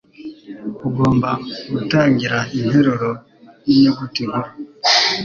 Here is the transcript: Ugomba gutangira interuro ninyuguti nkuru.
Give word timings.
Ugomba 0.87 1.29
gutangira 1.71 2.37
interuro 2.59 3.09
ninyuguti 3.65 4.21
nkuru. 4.29 4.51